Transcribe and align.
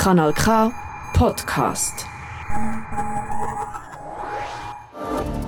Kanal 0.00 0.32
K 0.32 0.72
Podcast. 1.12 2.06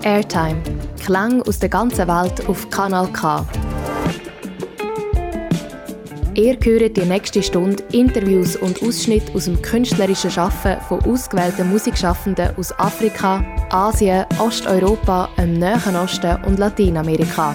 Airtime. 0.02 0.60
Klang 1.02 1.40
aus 1.40 1.58
der 1.58 1.70
ganzen 1.70 2.06
Welt 2.06 2.46
auf 2.46 2.68
Kanal 2.68 3.08
K. 3.14 3.46
Ihr 6.34 6.58
hört 6.62 6.98
die 6.98 7.00
nächste 7.00 7.42
Stunde 7.42 7.82
Interviews 7.92 8.56
und 8.56 8.82
Ausschnitte 8.82 9.32
aus 9.32 9.46
dem 9.46 9.62
künstlerischen 9.62 10.30
Schaffen 10.30 10.76
von 10.86 11.02
ausgewählten 11.06 11.70
Musikschaffenden 11.70 12.54
aus 12.58 12.78
Afrika, 12.78 13.42
Asien, 13.70 14.26
Osteuropa, 14.38 15.30
dem 15.38 15.58
Nahen 15.58 15.96
Osten 15.96 16.44
und 16.44 16.58
Lateinamerika. 16.58 17.54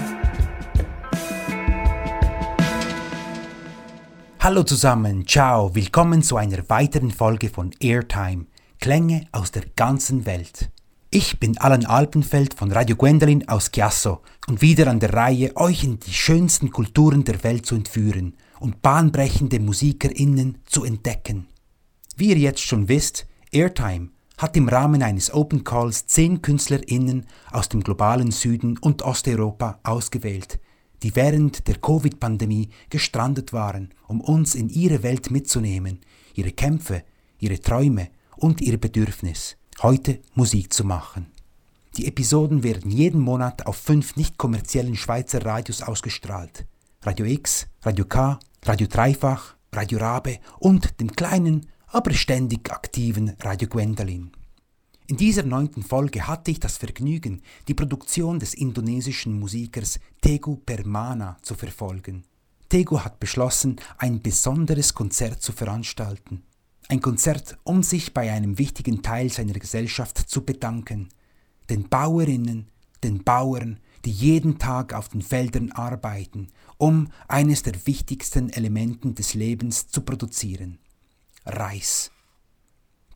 Hallo 4.47 4.63
zusammen, 4.63 5.27
ciao, 5.27 5.75
willkommen 5.75 6.23
zu 6.23 6.37
einer 6.37 6.69
weiteren 6.69 7.11
Folge 7.11 7.49
von 7.49 7.71
Airtime, 7.81 8.45
Klänge 8.79 9.25
aus 9.33 9.51
der 9.51 9.63
ganzen 9.75 10.25
Welt. 10.25 10.71
Ich 11.09 11.37
bin 11.37 11.57
Alan 11.57 11.85
Alpenfeld 11.85 12.53
von 12.53 12.71
Radio 12.71 12.95
Gwendolyn 12.95 13.45
aus 13.49 13.71
Chiasso 13.73 14.21
und 14.47 14.61
wieder 14.61 14.87
an 14.87 15.01
der 15.01 15.13
Reihe, 15.13 15.53
euch 15.57 15.83
in 15.83 15.99
die 15.99 16.13
schönsten 16.13 16.71
Kulturen 16.71 17.25
der 17.25 17.43
Welt 17.43 17.65
zu 17.65 17.75
entführen 17.75 18.37
und 18.61 18.81
bahnbrechende 18.81 19.59
MusikerInnen 19.59 20.59
zu 20.65 20.85
entdecken. 20.85 21.47
Wie 22.15 22.29
ihr 22.29 22.37
jetzt 22.37 22.61
schon 22.61 22.87
wisst, 22.87 23.27
Airtime 23.51 24.11
hat 24.37 24.55
im 24.55 24.69
Rahmen 24.69 25.03
eines 25.03 25.33
Open 25.33 25.65
Calls 25.65 26.07
zehn 26.07 26.41
KünstlerInnen 26.41 27.25
aus 27.51 27.67
dem 27.67 27.83
globalen 27.83 28.31
Süden 28.31 28.77
und 28.77 29.01
Osteuropa 29.01 29.81
ausgewählt, 29.83 30.57
die 31.03 31.15
während 31.15 31.67
der 31.67 31.75
Covid-Pandemie 31.75 32.69
gestrandet 32.89 33.53
waren, 33.53 33.93
um 34.07 34.21
uns 34.21 34.55
in 34.55 34.69
ihre 34.69 35.03
Welt 35.03 35.31
mitzunehmen, 35.31 35.99
ihre 36.33 36.51
Kämpfe, 36.51 37.03
ihre 37.39 37.59
Träume 37.59 38.09
und 38.35 38.61
ihr 38.61 38.77
Bedürfnis, 38.79 39.57
heute 39.81 40.19
Musik 40.33 40.73
zu 40.73 40.83
machen. 40.83 41.27
Die 41.97 42.07
Episoden 42.07 42.63
werden 42.63 42.91
jeden 42.91 43.21
Monat 43.21 43.65
auf 43.65 43.77
fünf 43.77 44.15
nicht 44.15 44.37
kommerziellen 44.37 44.95
Schweizer 44.95 45.43
Radios 45.43 45.81
ausgestrahlt. 45.81 46.65
Radio 47.01 47.25
X, 47.25 47.67
Radio 47.81 48.05
K, 48.05 48.39
Radio 48.63 48.87
Dreifach, 48.87 49.55
Radio 49.73 49.97
Rabe 49.99 50.39
und 50.59 50.99
dem 50.99 51.11
kleinen, 51.11 51.67
aber 51.87 52.13
ständig 52.13 52.71
aktiven 52.71 53.35
Radio 53.41 53.67
Gwendolyn. 53.67 54.31
In 55.09 55.15
dieser 55.15 55.43
neunten 55.43 55.83
Folge 55.83 56.27
hatte 56.27 56.51
ich 56.51 56.59
das 56.59 56.77
Vergnügen, 56.77 57.41
die 57.69 57.73
Produktion 57.73 58.39
des 58.39 58.53
indonesischen 58.53 59.39
Musikers 59.39 60.01
Tegu 60.19 60.57
Permana 60.57 61.37
zu 61.41 61.55
verfolgen. 61.55 62.25
Tegu 62.67 62.99
hat 62.99 63.17
beschlossen, 63.17 63.77
ein 63.97 64.21
besonderes 64.21 64.93
Konzert 64.93 65.41
zu 65.41 65.53
veranstalten. 65.53 66.43
Ein 66.89 66.99
Konzert, 66.99 67.57
um 67.63 67.83
sich 67.83 68.13
bei 68.13 68.29
einem 68.33 68.57
wichtigen 68.57 69.01
Teil 69.01 69.29
seiner 69.29 69.53
Gesellschaft 69.53 70.17
zu 70.17 70.43
bedanken. 70.43 71.07
Den 71.69 71.87
Bauerinnen, 71.87 72.67
den 73.01 73.23
Bauern, 73.23 73.79
die 74.03 74.11
jeden 74.11 74.59
Tag 74.59 74.93
auf 74.93 75.07
den 75.07 75.21
Feldern 75.21 75.71
arbeiten, 75.71 76.49
um 76.77 77.07
eines 77.29 77.63
der 77.63 77.87
wichtigsten 77.87 78.49
Elementen 78.49 79.15
des 79.15 79.35
Lebens 79.35 79.87
zu 79.87 80.01
produzieren. 80.01 80.79
Reis. 81.45 82.11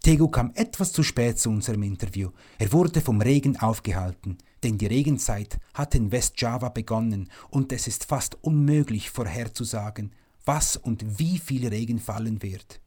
Tego 0.01 0.29
kam 0.29 0.51
etwas 0.55 0.91
zu 0.91 1.03
spät 1.03 1.37
zu 1.37 1.51
unserem 1.51 1.83
Interview. 1.83 2.31
Er 2.57 2.71
wurde 2.71 3.01
vom 3.01 3.21
Regen 3.21 3.57
aufgehalten, 3.57 4.39
denn 4.63 4.79
die 4.79 4.87
Regenzeit 4.87 5.59
hat 5.75 5.93
in 5.93 6.11
Westjava 6.11 6.69
begonnen 6.69 7.29
und 7.51 7.71
es 7.71 7.85
ist 7.85 8.05
fast 8.05 8.35
unmöglich 8.41 9.11
vorherzusagen, 9.11 10.11
was 10.43 10.75
und 10.75 11.19
wie 11.19 11.37
viel 11.37 11.67
Regen 11.67 11.99
fallen 11.99 12.41
wird. 12.41 12.81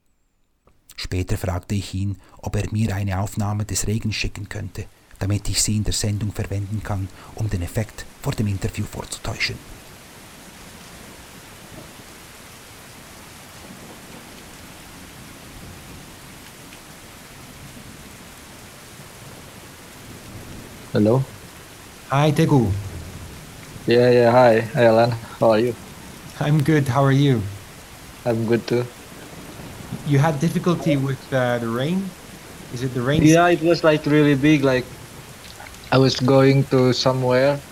Später 0.97 1.37
fragte 1.37 1.77
ich 1.77 1.95
ihn, 1.95 2.19
ob 2.39 2.57
er 2.57 2.73
mir 2.73 2.95
eine 2.95 3.21
Aufnahme 3.21 3.65
des 3.65 3.87
Regens 3.87 4.17
schicken 4.17 4.49
könnte, 4.49 4.87
damit 5.21 5.49
ich 5.49 5.63
sie 5.63 5.77
in 5.77 5.85
der 5.85 5.93
Sendung 5.93 6.33
verwenden 6.33 6.83
kann, 6.83 7.09
um 7.37 7.49
den 7.49 7.63
Effekt 7.63 8.07
vor 8.23 8.33
dem 8.33 8.49
Interview 8.49 8.85
vorzutäuschen. 8.85 9.57
Hello. 20.95 21.27
Hi, 22.13 22.33
Tegu. 22.33 22.63
Yeah, 23.87 24.11
yeah. 24.11 24.31
Hi, 24.33 24.61
hi, 24.75 24.85
Alan. 24.87 25.13
How 25.41 25.53
are 25.53 25.61
you? 25.61 25.75
I'm 26.41 26.63
good. 26.63 26.89
How 26.89 27.05
are 27.05 27.13
you? 27.13 27.43
I'm 28.27 28.47
good 28.47 28.69
too. 28.69 28.89
You 30.05 30.19
had 30.19 30.39
difficulty 30.41 30.97
with 30.97 31.33
uh, 31.33 31.59
the 31.59 31.69
rain. 31.69 32.13
Is 32.73 32.83
it 32.85 32.95
the 32.95 33.03
rain? 33.03 33.25
Yeah, 33.25 33.49
it 33.49 33.61
was 33.63 33.85
like 33.85 34.07
really 34.07 34.35
big. 34.37 34.65
Like 34.65 34.87
I 35.93 35.99
was 35.99 36.17
going 36.21 36.69
to 36.71 36.93
somewhere, 36.93 37.63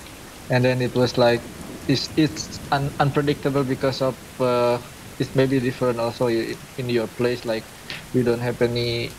and 0.51 0.65
then 0.65 0.83
it 0.83 0.95
was 0.97 1.19
like 1.19 1.45
it's 1.89 2.11
it's 2.17 2.61
un- 2.73 2.95
unpredictable 3.01 3.65
because 3.65 4.03
of 4.03 4.19
uh, 4.41 4.81
it's 5.19 5.35
maybe 5.35 5.61
different 5.61 6.01
also 6.01 6.29
in 6.29 6.89
your 6.89 7.09
place. 7.09 7.45
Like 7.45 7.67
we 8.15 8.23
don't 8.23 8.41
have 8.41 8.63
any 8.63 9.19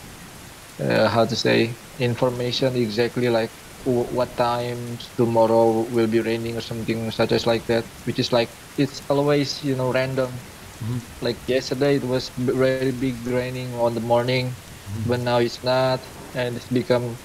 uh, 0.81 1.09
how 1.09 1.25
to 1.25 1.35
say 1.35 1.79
information 1.99 2.75
exactly 2.77 3.29
like 3.29 3.53
what 3.85 4.29
time 4.37 4.97
tomorrow 5.15 5.81
will 5.91 6.07
be 6.07 6.21
raining 6.21 6.55
or 6.55 6.61
something 6.61 7.11
such 7.11 7.31
as 7.31 7.45
like 7.45 7.65
that 7.67 7.83
which 8.05 8.19
is 8.19 8.31
like 8.31 8.49
it's 8.77 9.01
always 9.09 9.63
you 9.63 9.75
know 9.75 9.91
random 9.91 10.29
mm-hmm. 10.29 10.99
like 11.21 11.37
yesterday 11.47 11.95
it 11.95 12.03
was 12.03 12.29
very 12.39 12.91
big 12.91 13.15
raining 13.27 13.73
on 13.75 13.93
the 13.93 14.01
morning 14.01 14.47
mm-hmm. 14.47 15.09
but 15.09 15.19
now 15.19 15.37
it's 15.37 15.63
not 15.63 15.99
and 16.35 16.55
it's 16.55 16.67
become 16.67 17.15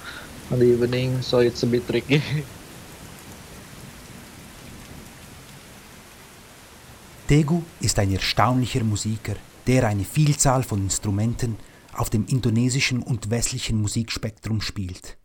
on 0.51 0.59
the 0.59 0.67
evening 0.67 1.23
so 1.23 1.39
it's 1.39 1.63
a 1.63 1.67
bit 1.67 1.87
tricky 1.87 2.23
Tegu 7.29 7.63
ist 7.81 7.99
ein 7.99 8.11
erstaunlicher 8.11 8.83
Musiker, 8.83 9.35
der 9.67 9.87
eine 9.87 10.07
Vielzahl 10.07 10.63
von 10.63 10.85
Instrumenten 10.85 11.59
auf 11.93 12.09
dem 12.09 12.25
indonesischen 12.27 13.03
und 13.03 13.29
westlichen 13.29 13.83
Musikspektrum 13.83 14.63
spielt. 14.63 15.19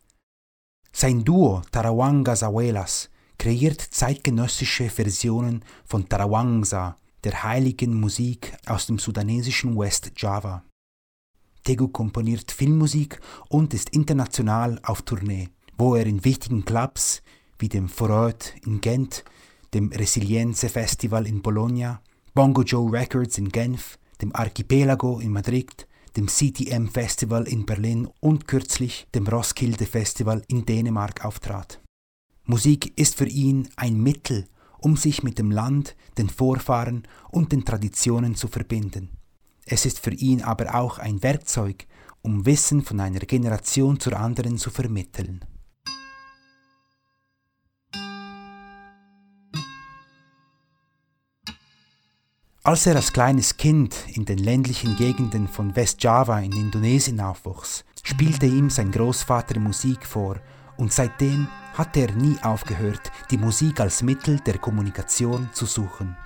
Sein 0.96 1.24
Duo 1.24 1.60
Tarawanga 1.72 2.34
Abuelas 2.40 3.10
kreiert 3.36 3.80
zeitgenössische 3.80 4.88
Versionen 4.88 5.64
von 5.84 6.08
Tarawangsa, 6.08 6.96
der 7.24 7.42
heiligen 7.42 7.98
Musik 7.98 8.56
aus 8.66 8.86
dem 8.86 9.00
sudanesischen 9.00 9.76
West 9.76 10.12
Java. 10.16 10.62
Tegu 11.64 11.88
komponiert 11.88 12.52
Filmmusik 12.52 13.20
und 13.48 13.74
ist 13.74 13.88
international 13.88 14.78
auf 14.84 15.02
Tournee, 15.02 15.48
wo 15.76 15.96
er 15.96 16.06
in 16.06 16.24
wichtigen 16.24 16.64
Clubs 16.64 17.24
wie 17.58 17.68
dem 17.68 17.88
Foröt 17.88 18.54
in 18.64 18.80
Gent, 18.80 19.24
dem 19.74 19.90
Resilienze 19.90 20.68
Festival 20.68 21.26
in 21.26 21.42
Bologna, 21.42 22.02
Bongo 22.34 22.62
Joe 22.62 22.92
Records 22.92 23.36
in 23.36 23.48
Genf, 23.48 23.98
dem 24.22 24.32
Archipelago 24.32 25.18
in 25.18 25.32
Madrid, 25.32 25.88
dem 26.16 26.26
CTM 26.26 26.88
Festival 26.88 27.48
in 27.48 27.66
Berlin 27.66 28.08
und 28.20 28.46
kürzlich 28.46 29.06
dem 29.14 29.26
Roskilde 29.26 29.86
Festival 29.86 30.42
in 30.48 30.64
Dänemark 30.64 31.24
auftrat. 31.24 31.80
Musik 32.44 32.92
ist 32.96 33.16
für 33.16 33.26
ihn 33.26 33.68
ein 33.76 34.00
Mittel, 34.00 34.46
um 34.78 34.96
sich 34.96 35.22
mit 35.22 35.38
dem 35.38 35.50
Land, 35.50 35.96
den 36.18 36.28
Vorfahren 36.28 37.08
und 37.30 37.52
den 37.52 37.64
Traditionen 37.64 38.34
zu 38.34 38.48
verbinden. 38.48 39.10
Es 39.66 39.86
ist 39.86 39.98
für 39.98 40.12
ihn 40.12 40.42
aber 40.42 40.74
auch 40.74 40.98
ein 40.98 41.22
Werkzeug, 41.22 41.86
um 42.22 42.46
Wissen 42.46 42.82
von 42.82 43.00
einer 43.00 43.20
Generation 43.20 43.98
zur 43.98 44.18
anderen 44.18 44.58
zu 44.58 44.70
vermitteln. 44.70 45.44
Als 52.66 52.86
er 52.86 52.96
als 52.96 53.12
kleines 53.12 53.58
Kind 53.58 53.94
in 54.14 54.24
den 54.24 54.38
ländlichen 54.38 54.96
Gegenden 54.96 55.48
von 55.48 55.76
Westjava 55.76 56.38
in 56.38 56.52
Indonesien 56.52 57.20
aufwuchs, 57.20 57.84
spielte 58.02 58.46
ihm 58.46 58.70
sein 58.70 58.90
Großvater 58.90 59.60
Musik 59.60 60.06
vor 60.06 60.36
und 60.78 60.90
seitdem 60.90 61.46
hatte 61.74 62.00
er 62.00 62.12
nie 62.12 62.38
aufgehört, 62.42 63.12
die 63.30 63.36
Musik 63.36 63.80
als 63.80 64.02
Mittel 64.02 64.40
der 64.40 64.56
Kommunikation 64.56 65.50
zu 65.52 65.66
suchen. 65.66 66.16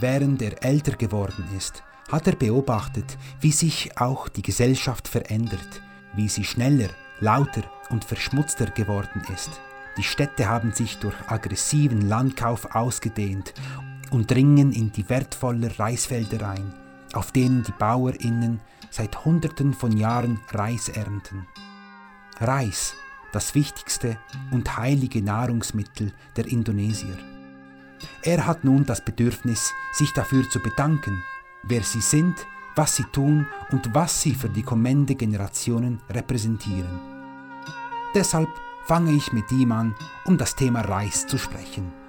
Während 0.00 0.42
er 0.42 0.64
älter 0.64 0.96
geworden 0.96 1.44
ist, 1.56 1.84
hat 2.10 2.26
er 2.26 2.34
beobachtet, 2.34 3.16
wie 3.40 3.52
sich 3.52 3.96
auch 4.00 4.28
die 4.28 4.42
Gesellschaft 4.42 5.06
verändert, 5.06 5.80
wie 6.16 6.28
sie 6.28 6.42
schneller, 6.42 6.88
lauter 7.20 7.62
und 7.90 8.04
verschmutzter 8.04 8.66
geworden 8.66 9.22
ist. 9.32 9.60
Die 9.96 10.02
Städte 10.02 10.48
haben 10.48 10.72
sich 10.72 10.98
durch 10.98 11.14
aggressiven 11.28 12.08
Landkauf 12.08 12.74
ausgedehnt 12.74 13.54
und 14.10 14.30
dringen 14.30 14.72
in 14.72 14.92
die 14.92 15.08
wertvolle 15.08 15.78
Reisfelder 15.78 16.50
ein, 16.50 16.72
auf 17.12 17.32
denen 17.32 17.62
die 17.62 17.72
Bauerinnen 17.72 18.60
seit 18.90 19.24
Hunderten 19.24 19.74
von 19.74 19.96
Jahren 19.96 20.40
Reis 20.52 20.88
ernten. 20.88 21.46
Reis, 22.40 22.94
das 23.32 23.54
wichtigste 23.54 24.18
und 24.50 24.76
heilige 24.76 25.22
Nahrungsmittel 25.22 26.12
der 26.36 26.46
Indonesier. 26.46 27.16
Er 28.22 28.46
hat 28.46 28.64
nun 28.64 28.84
das 28.84 29.04
Bedürfnis, 29.04 29.72
sich 29.92 30.12
dafür 30.12 30.48
zu 30.48 30.60
bedanken, 30.60 31.22
wer 31.62 31.82
sie 31.82 32.00
sind, 32.00 32.46
was 32.74 32.96
sie 32.96 33.04
tun 33.04 33.46
und 33.70 33.94
was 33.94 34.20
sie 34.20 34.34
für 34.34 34.48
die 34.48 34.62
kommenden 34.62 35.16
Generationen 35.16 36.00
repräsentieren. 36.10 37.00
Deshalb 38.14 38.48
fange 38.84 39.12
ich 39.12 39.32
mit 39.32 39.50
ihm 39.50 39.72
an, 39.72 39.94
um 40.24 40.38
das 40.38 40.54
Thema 40.54 40.82
Reis 40.82 41.26
zu 41.26 41.38
sprechen. 41.38 42.05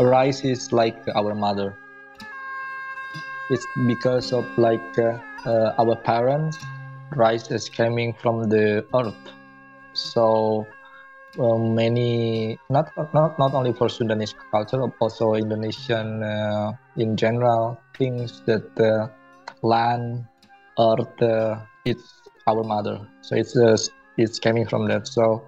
Rice 0.00 0.44
is 0.44 0.72
like 0.72 0.96
our 1.14 1.34
mother. 1.34 1.76
It's 3.50 3.66
because 3.86 4.32
of 4.32 4.46
like 4.56 4.98
uh, 4.98 5.18
uh, 5.44 5.74
our 5.78 5.96
parents. 5.96 6.58
Rice 7.14 7.50
is 7.50 7.68
coming 7.68 8.14
from 8.14 8.48
the 8.48 8.86
earth, 8.94 9.14
so 9.92 10.66
uh, 11.38 11.58
many 11.58 12.58
not 12.70 12.88
not 13.12 13.38
not 13.38 13.52
only 13.52 13.72
for 13.72 13.88
Sudanese 13.88 14.34
culture, 14.50 14.78
but 14.78 14.94
also 15.00 15.34
Indonesian 15.34 16.22
uh, 16.22 16.72
in 16.96 17.16
general 17.16 17.78
things 17.98 18.40
that 18.46 18.70
uh, 18.80 19.08
land, 19.62 20.24
earth, 20.78 21.22
uh, 21.22 21.58
it's 21.84 22.22
our 22.46 22.62
mother. 22.62 23.00
So 23.22 23.36
it's 23.36 23.56
uh, 23.56 23.76
it's 24.16 24.38
coming 24.38 24.66
from 24.66 24.88
that. 24.88 25.06
So 25.08 25.42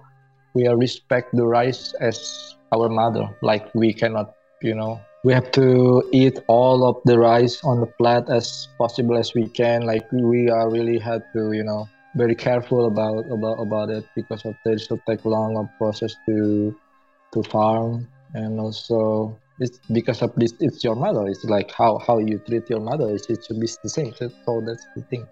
we 0.53 0.67
respect 0.67 1.33
the 1.33 1.45
rice 1.45 1.93
as 2.01 2.55
our 2.71 2.89
mother. 2.89 3.29
Like 3.41 3.73
we 3.73 3.93
cannot, 3.93 4.33
you 4.63 4.73
know, 4.73 5.01
we 5.23 5.33
have 5.33 5.51
to 5.51 6.03
eat 6.11 6.39
all 6.47 6.85
of 6.85 6.97
the 7.05 7.17
rice 7.19 7.63
on 7.63 7.79
the 7.79 7.85
plate 7.85 8.29
as 8.29 8.67
possible 8.77 9.17
as 9.17 9.33
we 9.33 9.47
can. 9.47 9.85
Like 9.85 10.09
we 10.11 10.49
are 10.49 10.69
really 10.69 10.99
had 10.99 11.23
to 11.33 11.51
you 11.51 11.63
know 11.63 11.87
very 12.15 12.35
careful 12.35 12.87
about 12.87 13.29
about 13.31 13.59
about 13.59 13.89
it 13.89 14.05
because 14.15 14.45
of 14.45 14.55
this. 14.65 14.89
Will 14.89 14.99
take 15.07 15.23
long 15.25 15.57
a 15.57 15.69
process 15.77 16.15
to 16.25 16.75
to 17.33 17.43
farm. 17.43 18.07
And 18.33 18.59
also 18.59 19.37
it's 19.59 19.79
because 19.91 20.21
of 20.21 20.33
this 20.35 20.53
it's 20.59 20.83
your 20.83 20.95
mother. 20.95 21.27
It's 21.27 21.43
like 21.45 21.71
how 21.71 21.99
how 21.99 22.19
you 22.19 22.39
treat 22.39 22.69
your 22.69 22.81
mother. 22.81 23.09
It 23.15 23.25
should 23.27 23.59
be 23.59 23.67
the 23.83 23.89
same. 23.89 24.13
So 24.17 24.61
that's 24.65 24.85
the 24.95 25.03
thing. 25.03 25.27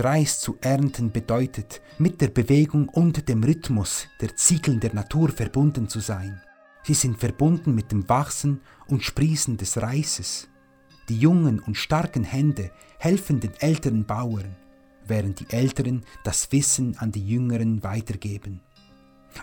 Reis 0.00 0.40
zu 0.40 0.56
ernten 0.60 1.10
bedeutet, 1.10 1.80
mit 1.98 2.20
der 2.20 2.28
Bewegung 2.28 2.88
und 2.88 3.28
dem 3.28 3.42
Rhythmus 3.42 4.06
der 4.20 4.36
Zyklen 4.36 4.78
der 4.78 4.94
Natur 4.94 5.28
verbunden 5.28 5.88
zu 5.88 5.98
sein. 5.98 6.40
Sie 6.88 6.94
sind 6.94 7.18
verbunden 7.18 7.74
mit 7.74 7.92
dem 7.92 8.08
Wachsen 8.08 8.62
und 8.86 9.04
Sprießen 9.04 9.58
des 9.58 9.76
Reises. 9.76 10.48
Die 11.10 11.18
jungen 11.18 11.60
und 11.60 11.76
starken 11.76 12.24
Hände 12.24 12.70
helfen 12.98 13.40
den 13.40 13.52
älteren 13.60 14.06
Bauern, 14.06 14.56
während 15.06 15.38
die 15.38 15.50
Älteren 15.50 16.06
das 16.24 16.50
Wissen 16.50 16.96
an 16.96 17.12
die 17.12 17.28
Jüngeren 17.28 17.82
weitergeben. 17.82 18.62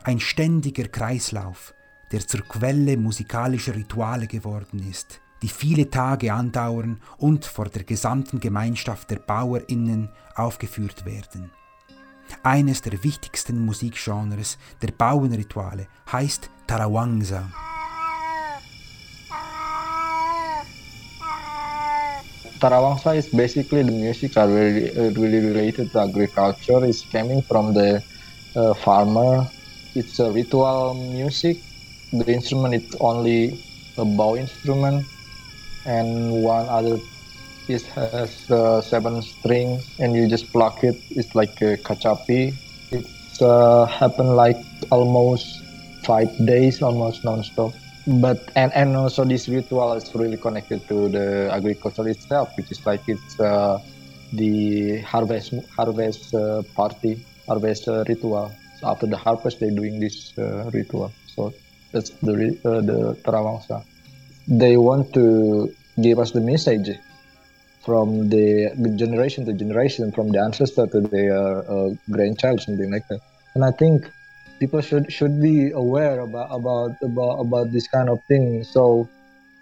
Ein 0.04 0.20
ständiger 0.20 0.88
Kreislauf, 0.88 1.76
der 2.12 2.26
zur 2.26 2.42
Quelle 2.42 2.98
musikalischer 2.98 3.76
Rituale 3.76 4.26
geworden 4.26 4.80
ist, 4.80 5.22
die 5.44 5.50
viele 5.50 5.92
Tage 5.92 6.34
andauern 6.34 7.00
und 7.18 7.46
vor 7.46 7.66
der 7.66 7.84
gesamten 7.84 8.40
Gemeinschaft 8.40 9.12
der 9.12 9.20
Bauerinnen 9.20 10.10
aufgeführt 10.34 11.06
werden. 11.06 11.52
Eines 12.42 12.82
der 12.82 13.04
wichtigsten 13.04 13.64
Musikgenres 13.64 14.58
der 14.82 14.92
Bauernrituale 14.92 15.86
heißt 16.12 16.50
Tarawangsa. 16.68 17.46
Tarawangsa 22.60 23.16
is 23.16 23.28
basically 23.30 23.84
the 23.84 23.92
music 23.92 24.38
are 24.38 24.48
really, 24.48 24.90
uh, 24.98 25.12
really 25.14 25.40
related 25.40 25.92
to 25.92 26.00
agriculture. 26.00 26.84
It's 26.86 27.06
coming 27.06 27.42
from 27.44 27.74
the 27.74 28.02
uh, 28.56 28.74
farmer. 28.74 29.46
It's 29.94 30.20
a 30.20 30.32
ritual 30.32 30.94
music. 31.14 31.58
The 32.12 32.32
instrument 32.34 32.76
is 32.76 32.96
only 33.00 33.60
a 33.98 34.06
bow 34.06 34.36
instrument 34.36 35.06
and 35.86 36.44
one 36.44 36.68
other 36.68 36.98
it 37.68 37.82
has 37.98 38.50
uh, 38.52 38.80
seven 38.82 39.22
strings 39.22 39.90
and 40.00 40.16
you 40.16 40.28
just 40.28 40.52
pluck 40.52 40.84
it 40.84 40.96
it's 41.12 41.34
like 41.34 41.62
a 41.62 41.78
kachapi 41.78 42.54
it's 42.92 43.42
uh, 43.42 43.86
happened 43.86 44.36
like 44.36 44.58
almost 44.92 45.65
five 46.06 46.30
days 46.46 46.82
almost 46.82 47.24
non-stop. 47.24 47.74
But 48.08 48.40
and 48.56 48.72
and 48.74 48.96
also 48.96 49.26
this 49.26 49.48
ritual 49.50 49.94
is 49.94 50.14
really 50.14 50.38
connected 50.38 50.88
to 50.90 51.10
the 51.10 51.50
agriculture 51.52 52.08
itself 52.08 52.50
which 52.58 52.70
is 52.72 52.86
like 52.86 53.02
it's 53.08 53.40
uh, 53.40 53.80
the 54.34 55.00
harvest 55.02 55.54
harvest 55.76 56.34
uh, 56.36 56.62
party 56.76 57.26
harvest 57.48 57.88
uh, 57.88 58.04
ritual. 58.08 58.52
So 58.80 58.88
after 58.92 59.08
the 59.08 59.18
harvest 59.18 59.60
they're 59.60 59.78
doing 59.82 60.00
this 60.00 60.38
uh, 60.38 60.70
ritual. 60.72 61.12
So 61.36 61.52
that's 61.92 62.12
the 62.22 62.34
the 62.64 63.18
Tarawangsa 63.26 63.84
they 64.48 64.78
want 64.78 65.14
to 65.14 65.74
give 66.02 66.20
us 66.20 66.32
the 66.32 66.42
message 66.42 66.90
from 67.84 68.30
the, 68.30 68.72
the 68.78 68.90
generation 68.96 69.46
to 69.46 69.54
generation, 69.54 70.12
from 70.12 70.32
the 70.32 70.40
ancestor 70.40 70.88
to 70.88 71.02
their 71.02 71.60
uh, 71.70 71.90
grandchild, 72.10 72.62
something 72.62 72.92
like 72.92 73.08
that. 73.10 73.20
And 73.54 73.64
I 73.64 73.72
think 73.72 74.10
people 74.60 74.82
should 74.82 75.12
should 75.12 75.42
be 75.42 75.72
aware 75.72 76.20
about 76.20 76.48
about 76.52 76.92
about 77.02 77.40
about 77.40 77.72
this 77.72 77.88
kind 77.88 78.10
of 78.10 78.20
thing, 78.28 78.64
so 78.64 79.08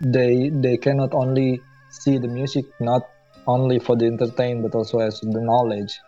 they 0.01 0.49
they 0.49 0.77
cannot 0.77 1.13
only 1.13 1.61
see 1.89 2.17
the 2.17 2.27
music 2.27 2.65
not 2.79 3.03
only 3.47 3.79
for 3.79 3.95
the 3.97 4.05
entertain, 4.05 4.61
but 4.61 4.75
also 4.75 4.99
as 4.99 5.19
the 5.21 5.39
knowledge. 5.39 5.99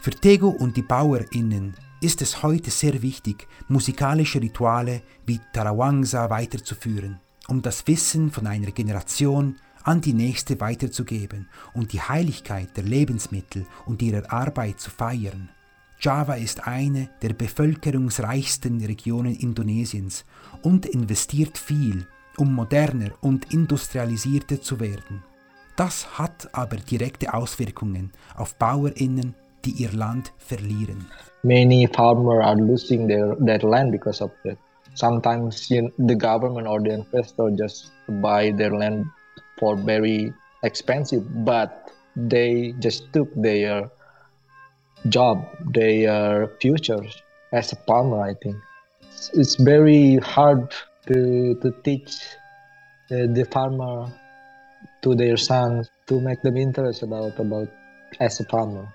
Für 0.00 0.10
Tego 0.10 0.48
und 0.48 0.76
die 0.76 0.82
BauerInnen 0.82 1.74
ist 2.00 2.22
es 2.22 2.42
heute 2.42 2.70
sehr 2.70 3.02
wichtig, 3.02 3.46
musikalische 3.68 4.42
Rituale 4.42 5.02
wie 5.24 5.40
Tarawangsa 5.52 6.28
weiterzuführen, 6.28 7.20
um 7.46 7.62
das 7.62 7.86
Wissen 7.86 8.32
von 8.32 8.48
einer 8.48 8.72
Generation 8.72 9.56
an 9.84 10.00
die 10.00 10.12
nächste 10.12 10.60
weiterzugeben 10.60 11.48
und 11.74 11.92
die 11.92 12.00
Heiligkeit 12.00 12.76
der 12.76 12.84
Lebensmittel 12.84 13.66
und 13.86 14.02
ihrer 14.02 14.32
Arbeit 14.32 14.80
zu 14.80 14.90
feiern. 14.90 15.50
Java 16.04 16.34
ist 16.34 16.66
eine 16.66 17.10
der 17.22 17.32
bevölkerungsreichsten 17.32 18.84
Regionen 18.84 19.36
Indonesiens 19.36 20.24
und 20.64 20.84
investiert 20.84 21.56
viel, 21.56 22.08
um 22.36 22.52
moderner 22.52 23.10
und 23.20 23.54
industrialisierter 23.54 24.60
zu 24.60 24.80
werden. 24.80 25.22
Das 25.76 26.18
hat 26.18 26.48
aber 26.54 26.78
direkte 26.78 27.32
Auswirkungen 27.32 28.10
auf 28.36 28.56
Bauerinnen, 28.56 29.36
die 29.64 29.80
ihr 29.80 29.92
Land 29.92 30.32
verlieren. 30.38 31.06
Many 31.44 31.88
farmers 31.94 32.44
are 32.44 32.60
losing 32.60 33.06
their, 33.06 33.36
their 33.36 33.60
land 33.60 33.92
because 33.92 34.24
of 34.24 34.32
that. 34.42 34.58
Sometimes 34.94 35.68
the 35.68 36.16
government 36.18 36.66
or 36.66 36.80
the 36.82 36.90
investor 36.90 37.48
just 37.56 37.92
buy 38.20 38.50
their 38.50 38.72
land 38.72 39.06
for 39.56 39.76
very 39.76 40.34
expensive, 40.64 41.22
but 41.44 41.70
they 42.16 42.74
just 42.80 43.12
took 43.12 43.28
their 43.40 43.88
job, 45.08 45.46
their 45.72 46.48
future 46.60 47.02
as 47.52 47.72
a 47.72 47.76
farmer. 47.76 48.22
I 48.22 48.34
think 48.42 48.56
it's, 49.34 49.56
very 49.56 50.16
hard 50.16 50.72
to 51.06 51.54
to 51.62 51.70
teach 51.84 52.16
uh, 53.10 53.26
the 53.36 53.46
farmer 53.50 54.10
to 55.02 55.14
their 55.14 55.36
sons 55.36 55.90
to 56.06 56.20
make 56.20 56.42
them 56.42 56.56
interest 56.56 57.02
about 57.02 57.38
about 57.38 57.68
as 58.20 58.40
a 58.40 58.44
farmer. 58.44 58.86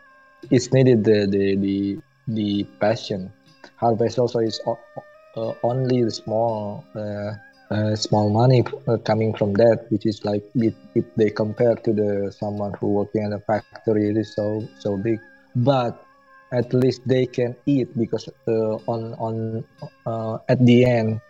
It's 0.49 0.71
needed 0.73 1.03
the 1.03 1.27
the 1.27 1.55
the, 1.55 1.99
the 2.27 2.63
passion. 2.79 3.31
Harvest 3.75 4.17
also 4.19 4.39
is 4.39 4.59
uh, 4.65 5.53
only 5.63 6.03
the 6.03 6.11
small. 6.11 6.83
Uh, 6.95 7.33
uh, 7.69 7.93
small 7.97 8.29
money 8.29 8.63
uh, 8.87 8.95
coming 9.03 9.33
from 9.33 9.51
that, 9.51 9.85
which 9.89 10.05
is 10.05 10.23
like 10.23 10.41
if, 10.55 10.73
if, 10.95 11.03
they 11.17 11.29
compare 11.29 11.75
to 11.75 11.91
the 11.91 12.31
someone 12.31 12.73
who 12.79 12.87
working 12.87 13.23
in 13.23 13.33
a 13.33 13.39
factory, 13.41 14.09
it 14.09 14.15
is 14.15 14.33
so 14.33 14.65
so 14.79 14.95
big. 14.95 15.19
But 15.65 16.05
at 16.53 16.73
least 16.73 17.01
they 17.07 17.25
can 17.27 17.55
eat 17.65 17.89
because 17.97 18.29
uh, 18.47 18.75
on 18.93 19.13
on 19.25 19.63
uh, 20.05 20.37
at 20.49 20.59
the 20.65 20.85
end, 20.85 21.21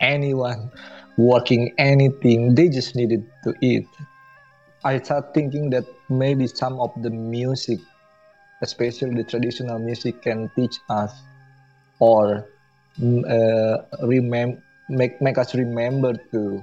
anyone 0.00 0.70
working 1.16 1.74
anything, 1.78 2.54
they 2.54 2.68
just 2.68 2.94
needed 2.96 3.22
to 3.44 3.54
eat. 3.62 3.88
I 4.84 4.98
start 4.98 5.34
thinking 5.34 5.70
that 5.70 5.84
maybe 6.08 6.46
some 6.46 6.80
of 6.80 6.90
the 7.02 7.10
music, 7.10 7.80
especially 8.62 9.14
the 9.14 9.24
traditional 9.24 9.78
music, 9.78 10.22
can 10.22 10.50
teach 10.56 10.76
us 10.88 11.12
or 12.00 12.46
mm, 13.00 13.22
uh, 13.36 13.76
remember 14.06 14.60
make 14.88 15.20
make 15.20 15.38
us 15.38 15.54
remember 15.54 16.14
to 16.32 16.62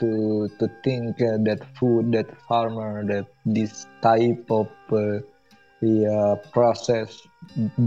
to 0.00 0.48
to 0.58 0.66
think 0.84 1.20
uh, 1.22 1.38
that 1.46 1.60
food 1.78 2.12
that 2.12 2.28
farmer 2.48 3.04
that 3.06 3.26
this 3.44 3.86
type 4.02 4.46
of 4.50 4.68
uh, 4.92 5.18
the 5.82 6.06
uh, 6.06 6.36
process 6.54 7.26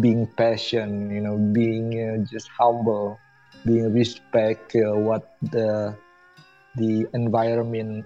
being 0.04 0.28
passion 0.36 1.10
you 1.10 1.22
know 1.22 1.38
being 1.56 1.96
uh, 1.96 2.18
just 2.30 2.48
humble 2.60 3.18
being 3.66 3.92
respect 3.94 4.76
uh, 4.76 4.94
what 4.94 5.24
the 5.42 5.96
the 6.76 7.08
environment 7.14 8.06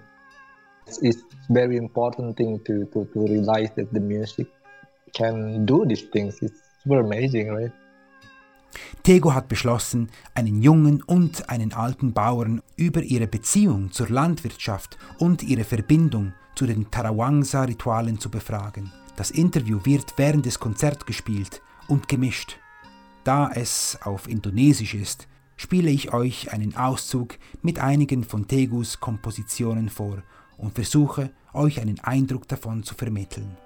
is 1.02 1.22
very 1.50 1.76
important 1.76 2.36
thing 2.36 2.62
to, 2.64 2.86
to 2.92 3.04
to 3.12 3.26
realize 3.26 3.70
that 3.74 3.92
the 3.92 4.00
music 4.00 4.46
can 5.12 5.66
do 5.66 5.84
these 5.84 6.06
things 6.14 6.38
it's 6.40 6.62
super 6.82 7.00
amazing 7.00 7.50
right 7.50 7.72
Tego 9.02 9.34
hat 9.34 9.48
beschlossen, 9.48 10.10
einen 10.34 10.62
jungen 10.62 11.02
und 11.02 11.48
einen 11.48 11.72
alten 11.72 12.12
Bauern 12.12 12.62
über 12.76 13.02
ihre 13.02 13.26
Beziehung 13.26 13.90
zur 13.90 14.08
Landwirtschaft 14.08 14.98
und 15.18 15.42
ihre 15.42 15.64
Verbindung 15.64 16.34
zu 16.54 16.66
den 16.66 16.90
Tarawangsa-Ritualen 16.90 18.20
zu 18.20 18.30
befragen. 18.30 18.92
Das 19.20 19.30
Interview 19.30 19.80
wird 19.84 20.14
während 20.16 20.46
des 20.46 20.58
Konzerts 20.58 21.04
gespielt 21.04 21.60
und 21.88 22.08
gemischt. 22.08 22.58
Da 23.22 23.50
es 23.54 23.98
auf 24.02 24.26
Indonesisch 24.26 24.94
ist, 24.94 25.28
spiele 25.58 25.90
ich 25.90 26.14
euch 26.14 26.54
einen 26.54 26.74
Auszug 26.74 27.36
mit 27.60 27.80
einigen 27.80 28.24
von 28.24 28.48
Tegus 28.48 28.98
Kompositionen 28.98 29.90
vor 29.90 30.22
und 30.56 30.74
versuche 30.74 31.32
euch 31.52 31.82
einen 31.82 32.00
Eindruck 32.00 32.48
davon 32.48 32.82
zu 32.82 32.94
vermitteln. 32.94 33.58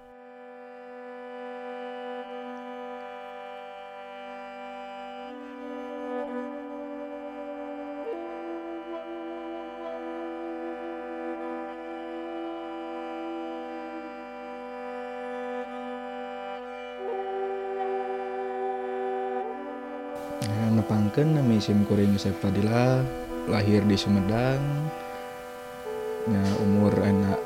Nepangkeun 21.14 21.38
nami 21.38 21.62
Sim 21.62 21.86
Kuring 21.86 22.10
Yosef 22.10 22.34
Fadila 22.42 22.98
lahir 23.46 23.86
di 23.86 23.94
Sumedang. 23.94 24.58
Ya, 26.26 26.42
umur 26.58 26.90
enak 26.98 27.38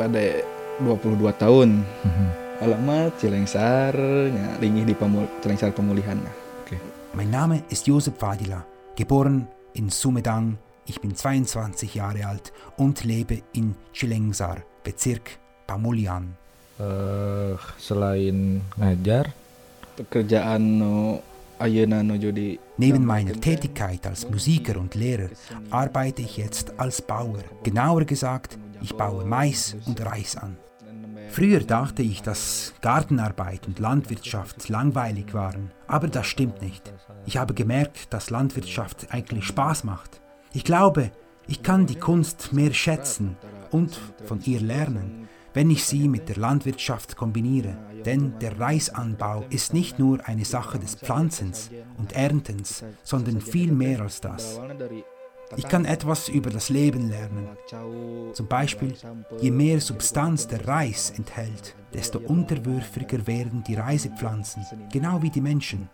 badai 0.00 0.40
22 0.80 1.20
tahun. 1.36 1.84
Mm-hmm. 1.84 2.28
alamat 2.56 3.12
Cilengsar 3.20 3.92
ya, 4.32 4.48
lingih 4.64 4.88
di 4.88 4.96
pemul 4.96 5.28
Cilengsar 5.44 5.76
pemulihan. 5.76 6.16
Okay. 6.64 6.80
Mein 7.12 7.28
Name 7.28 7.68
ist 7.68 7.84
Josef 7.84 8.16
Fadila 8.16 8.64
geboren 8.96 9.44
in 9.76 9.92
Sumedang. 9.92 10.56
Ich 10.88 10.96
bin 10.96 11.12
22 11.12 12.00
Jahre 12.00 12.24
alt 12.24 12.56
und 12.80 13.04
lebe 13.04 13.44
in 13.52 13.76
Cilengsar 13.92 14.64
Bezirk 14.80 15.36
Pamulian 15.68 16.32
uh, 16.80 17.60
selain 17.76 18.64
ngajar? 18.78 19.36
Pekerjaan 20.00 20.62
no 20.80 21.20
Neben 21.58 23.04
meiner 23.04 23.32
Tätigkeit 23.32 24.06
als 24.06 24.28
Musiker 24.28 24.78
und 24.78 24.94
Lehrer 24.94 25.30
arbeite 25.70 26.22
ich 26.22 26.36
jetzt 26.36 26.78
als 26.78 27.00
Bauer. 27.00 27.38
Genauer 27.62 28.04
gesagt, 28.04 28.58
ich 28.82 28.94
baue 28.94 29.24
Mais 29.24 29.76
und 29.86 30.04
Reis 30.04 30.36
an. 30.36 30.58
Früher 31.28 31.60
dachte 31.60 32.02
ich, 32.02 32.22
dass 32.22 32.74
Gartenarbeit 32.80 33.66
und 33.66 33.78
Landwirtschaft 33.78 34.68
langweilig 34.68 35.34
waren, 35.34 35.72
aber 35.86 36.08
das 36.08 36.26
stimmt 36.26 36.62
nicht. 36.62 36.92
Ich 37.26 37.36
habe 37.36 37.52
gemerkt, 37.52 38.12
dass 38.12 38.30
Landwirtschaft 38.30 39.08
eigentlich 39.10 39.44
Spaß 39.44 39.84
macht. 39.84 40.20
Ich 40.52 40.64
glaube, 40.64 41.10
ich 41.48 41.62
kann 41.62 41.86
die 41.86 41.98
Kunst 41.98 42.52
mehr 42.52 42.72
schätzen 42.72 43.36
und 43.70 43.98
von 44.24 44.40
ihr 44.44 44.60
lernen 44.60 45.25
wenn 45.56 45.70
ich 45.70 45.86
sie 45.86 46.06
mit 46.06 46.28
der 46.28 46.36
Landwirtschaft 46.36 47.16
kombiniere. 47.16 47.78
Denn 48.04 48.38
der 48.40 48.60
Reisanbau 48.60 49.46
ist 49.48 49.72
nicht 49.72 49.98
nur 49.98 50.18
eine 50.28 50.44
Sache 50.44 50.78
des 50.78 50.96
Pflanzens 50.96 51.70
und 51.96 52.12
Erntens, 52.12 52.84
sondern 53.02 53.40
viel 53.40 53.72
mehr 53.72 54.02
als 54.02 54.20
das. 54.20 54.60
Ich 55.56 55.66
kann 55.66 55.86
etwas 55.86 56.28
über 56.28 56.50
das 56.50 56.68
Leben 56.68 57.08
lernen. 57.08 57.48
Zum 58.34 58.46
Beispiel, 58.48 58.94
je 59.40 59.50
mehr 59.50 59.80
Substanz 59.80 60.46
der 60.46 60.68
Reis 60.68 61.14
enthält, 61.16 61.74
desto 61.94 62.18
unterwürfiger 62.18 63.26
werden 63.26 63.64
die 63.66 63.76
Reisepflanzen, 63.76 64.62
genau 64.92 65.22
wie 65.22 65.30
die 65.30 65.40
Menschen. 65.40 65.88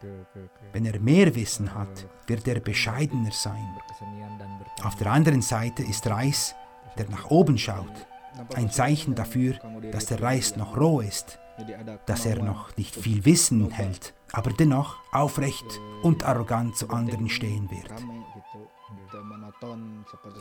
Wenn 0.72 0.86
er 0.86 0.98
mehr 0.98 1.32
Wissen 1.36 1.72
hat, 1.72 2.08
wird 2.26 2.48
er 2.48 2.58
bescheidener 2.58 3.30
sein. 3.30 3.68
Auf 4.82 4.96
der 4.96 5.06
anderen 5.12 5.42
Seite 5.42 5.84
ist 5.84 6.04
Reis, 6.08 6.56
der 6.98 7.08
nach 7.10 7.30
oben 7.30 7.56
schaut, 7.56 8.08
ein 8.54 8.70
Zeichen 8.70 9.14
dafür, 9.14 9.54
dass 9.92 10.06
der 10.06 10.22
Reis 10.22 10.56
noch 10.56 10.76
roh 10.76 11.00
ist, 11.00 11.38
dass 12.06 12.26
er 12.26 12.42
noch 12.42 12.76
nicht 12.76 12.94
viel 12.94 13.24
Wissen 13.24 13.70
hält, 13.70 14.14
aber 14.32 14.52
dennoch 14.52 14.96
aufrecht 15.12 15.80
und 16.02 16.24
arrogant 16.24 16.76
zu 16.76 16.88
anderen 16.90 17.28
stehen 17.28 17.70
wird. 17.70 17.92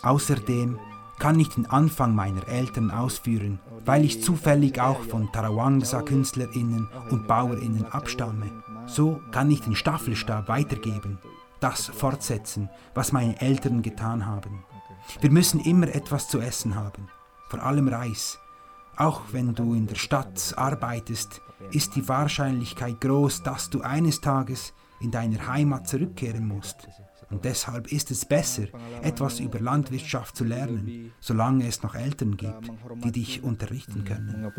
Außerdem 0.04 0.80
kann 1.20 1.40
ich 1.40 1.50
den 1.50 1.68
Anfang 1.68 2.16
meiner 2.16 2.48
Eltern 2.48 2.90
ausführen, 2.90 3.60
weil 3.86 4.04
ich 4.06 4.24
zufällig 4.24 4.80
auch 4.80 5.02
von 5.02 5.32
Tarawangsa-KünstlerInnen 5.32 6.88
und 7.12 7.28
BauerInnen 7.28 7.86
abstamme. 7.86 8.64
So 8.88 9.22
kann 9.32 9.52
ich 9.52 9.62
den 9.62 9.76
Staffelstab 9.76 10.48
weitergeben, 10.48 11.20
das 11.60 11.86
fortsetzen, 11.88 12.70
was 12.96 13.12
meine 13.12 13.40
Eltern 13.40 13.84
getan 13.84 14.26
haben. 14.26 14.64
Wir 15.20 15.30
müssen 15.30 15.60
immer 15.60 15.94
etwas 15.94 16.28
zu 16.28 16.40
essen 16.40 16.76
haben 16.76 17.08
vor 17.52 17.62
allem 17.64 17.90
Reis. 17.90 18.40
Auch 18.96 19.22
wenn 19.34 19.54
du 19.54 19.74
in 19.74 19.86
der 19.86 19.96
Stadt 19.96 20.54
arbeitest, 20.56 21.42
ist 21.72 21.96
die 21.96 22.08
Wahrscheinlichkeit 22.08 23.02
groß, 23.02 23.44
dass 23.44 23.70
du 23.70 23.82
eines 23.82 24.22
Tages 24.22 24.74
in 25.02 25.12
deiner 25.12 25.48
Heimat 25.48 25.88
zurückkehren 25.88 26.48
musst. 26.48 26.88
Und 27.30 27.44
deshalb 27.46 27.92
ist 27.92 28.10
es 28.12 28.26
besser, 28.26 28.64
etwas 29.02 29.40
über 29.40 29.60
Landwirtschaft 29.60 30.36
zu 30.36 30.44
lernen, 30.44 31.12
solange 31.20 31.68
es 31.68 31.84
noch 31.84 31.96
Eltern 31.96 32.38
gibt, 32.38 32.72
die 33.04 33.12
dich 33.12 33.44
unterrichten 33.44 34.06
können. 34.06 34.52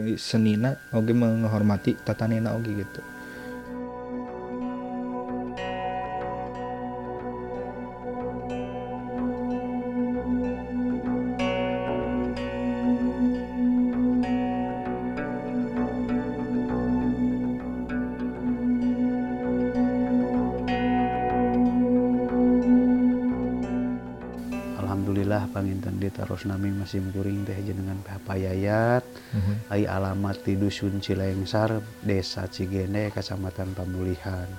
Terus 26.42 26.58
nami 26.58 26.74
masih 26.74 26.98
kuring 27.14 27.46
teh 27.46 27.54
jenengan 27.62 28.02
payayat 28.26 29.06
mm-hmm. 29.06 29.70
ai 29.70 29.86
alamat 29.86 30.42
di 30.42 30.58
dusun 30.58 30.98
Cilengsar 30.98 31.78
desa 32.02 32.50
Cigene 32.50 33.14
kecamatan 33.14 33.70
Pamulihan. 33.78 34.50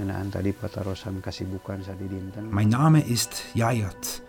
Ngenaan 0.00 0.32
tadi 0.32 0.56
patarosan 0.56 1.20
kasibukan 1.20 1.84
sadi 1.84 2.08
dinten. 2.08 2.48
Mein 2.48 2.72
Name 2.72 3.04
ist 3.04 3.52
Yayat 3.52 4.24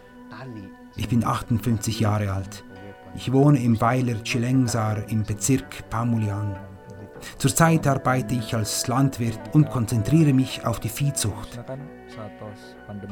Ich 0.99 1.07
bin 1.07 1.23
58 1.23 1.95
Jahre 2.03 2.35
alt. 2.35 2.67
Ich 3.15 3.31
wohne 3.31 3.63
im 3.63 3.79
Weiler 3.79 4.19
Cilengsar 4.19 5.07
im 5.07 5.23
Bezirk 5.23 5.87
Pamulian 5.87 6.59
Zurzeit 7.39 7.87
arbeite 7.87 8.35
ich 8.35 8.53
als 8.53 8.85
Landwirt 8.91 9.39
und 9.55 9.71
konzentriere 9.71 10.33
mich 10.33 10.67
auf 10.67 10.83
die 10.83 10.91
Viehzucht. 10.91 11.57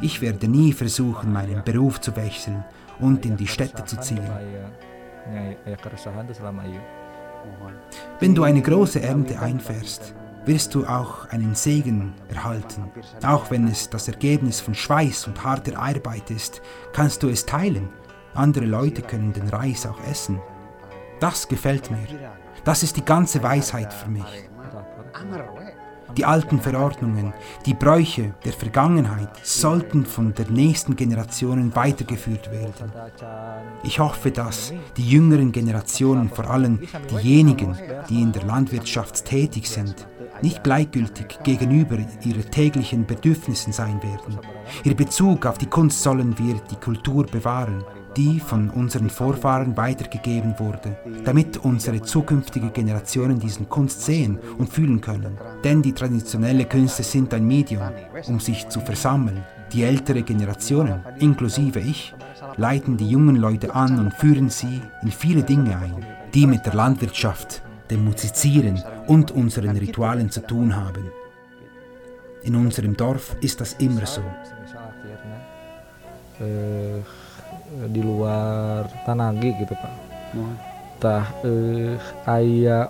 Ich 0.02 0.20
werde 0.20 0.48
nie 0.48 0.74
versuchen, 0.74 1.32
meinen 1.32 1.64
Beruf 1.64 2.02
zu 2.02 2.14
wechseln 2.16 2.64
und 3.00 3.26
in 3.26 3.38
die 3.38 3.48
Städte 3.48 3.84
zu 3.86 4.00
ziehen. 4.00 4.30
Wenn 8.20 8.36
du 8.36 8.44
eine 8.44 8.62
große 8.62 9.02
Ernte 9.02 9.40
einfährst, 9.40 10.16
wirst 10.46 10.76
du 10.76 10.86
auch 10.86 11.30
einen 11.30 11.56
Segen 11.56 12.14
erhalten. 12.30 12.92
Auch 13.26 13.50
wenn 13.50 13.68
es 13.68 13.90
das 13.90 14.08
Ergebnis 14.08 14.60
von 14.60 14.76
Schweiß 14.76 15.28
und 15.28 15.44
harter 15.44 15.78
Arbeit 15.80 16.30
ist, 16.32 16.62
kannst 16.92 17.24
du 17.24 17.30
es 17.30 17.46
teilen. 17.46 17.90
Andere 18.34 18.66
Leute 18.66 19.02
können 19.02 19.32
den 19.32 19.48
Reis 19.50 19.86
auch 19.86 20.00
essen. 20.10 20.42
Das 21.20 21.48
gefällt 21.48 21.90
mir. 21.92 22.08
Das 22.64 22.84
ist 22.84 22.98
die 22.98 23.06
ganze 23.06 23.42
Weisheit 23.44 23.94
für 23.94 24.10
mich. 24.10 24.50
Die 26.18 26.26
alten 26.26 26.60
Verordnungen, 26.60 27.34
die 27.66 27.74
Bräuche 27.74 28.34
der 28.46 28.54
Vergangenheit 28.54 29.30
sollten 29.44 30.06
von 30.06 30.34
der 30.34 30.50
nächsten 30.50 30.96
Generation 30.96 31.76
weitergeführt 31.76 32.52
werden. 32.52 32.92
Ich 33.84 34.00
hoffe, 34.00 34.32
dass 34.32 34.74
die 34.96 35.08
jüngeren 35.10 35.52
Generationen, 35.52 36.30
vor 36.30 36.50
allem 36.50 36.80
diejenigen, 37.10 37.76
die 38.10 38.22
in 38.22 38.32
der 38.32 38.44
Landwirtschaft 38.44 39.26
tätig 39.26 39.68
sind, 39.68 40.08
nicht 40.42 40.64
gleichgültig 40.64 41.40
gegenüber 41.44 41.98
ihren 42.24 42.52
täglichen 42.52 43.06
Bedürfnissen 43.06 43.74
sein 43.74 44.02
werden. 44.04 44.40
Ihr 44.84 44.96
Bezug 44.96 45.46
auf 45.46 45.58
die 45.58 45.68
Kunst 45.68 46.04
sollen 46.04 46.38
wir 46.38 46.56
die 46.70 46.76
Kultur 46.76 47.26
bewahren 47.26 47.84
die 48.16 48.40
von 48.40 48.70
unseren 48.70 49.10
Vorfahren 49.10 49.76
weitergegeben 49.76 50.56
wurde, 50.58 50.98
damit 51.24 51.58
unsere 51.58 52.02
zukünftigen 52.02 52.72
Generationen 52.74 53.40
diesen 53.40 53.70
Kunst 53.70 54.02
sehen 54.02 54.40
und 54.58 54.70
fühlen 54.70 55.02
können. 55.02 55.38
Denn 55.64 55.82
die 55.82 55.94
traditionellen 55.94 56.68
Künste 56.68 57.04
sind 57.04 57.34
ein 57.34 57.46
Medium, 57.46 57.90
um 58.28 58.40
sich 58.40 58.68
zu 58.70 58.80
versammeln. 58.80 59.44
Die 59.72 59.84
ältere 59.84 60.22
Generationen, 60.22 61.04
inklusive 61.20 61.80
ich, 61.80 62.14
leiten 62.58 62.98
die 62.98 63.10
jungen 63.10 63.38
Leute 63.38 63.74
an 63.74 64.00
und 64.00 64.14
führen 64.14 64.50
sie 64.50 64.82
in 65.02 65.12
viele 65.12 65.44
Dinge 65.44 65.76
ein, 65.78 66.06
die 66.34 66.46
mit 66.46 66.66
der 66.66 66.76
Landwirtschaft, 66.76 67.64
dem 67.90 68.06
Musizieren 68.06 68.82
und 69.08 69.32
unseren 69.32 69.76
Ritualen 69.78 70.30
zu 70.30 70.42
tun 70.42 70.76
haben. 70.76 71.10
In 72.44 72.56
unserem 72.56 72.96
Dorf 72.96 73.36
ist 73.42 73.62
das 73.62 73.74
immer 73.74 74.06
so. 74.06 74.22
eh, 76.42 77.02
di 77.90 78.02
luar 78.04 78.86
Tanagi 79.06 79.50
gitu 79.60 79.74
pak 79.74 79.94
tah 81.00 81.26
eh, 81.44 81.98
aya 82.28 82.88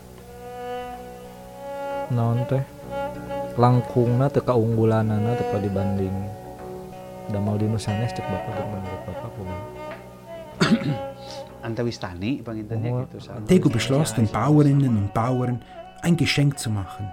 naon 2.13 2.46
teh 2.46 2.62
langkungna 3.58 4.30
teu 4.30 4.46
kaunggulanana 4.46 5.34
teu 5.39 5.58
dibanding 5.58 6.13
damal 7.32 7.58
di 7.58 7.65
Nusanes 7.65 8.12
cek 8.13 8.25
bapak 8.27 8.51
jeung 8.58 8.70
menurut 8.70 9.01
bapak 9.08 9.30
kumaha 9.34 9.63
Antawistani 11.63 12.44
pangintennya 12.44 12.92
Oh. 12.92 13.00
gitu 13.08 13.24
sama. 13.24 13.48
Tego 13.48 13.70
beschloss, 13.72 14.13
den 14.13 14.27
Bauerinnen 14.27 14.98
und 14.98 15.13
Bauern 15.13 15.63
ein 16.03 16.18
Geschenk 16.18 16.60
zu 16.60 16.70
machen. 16.70 17.08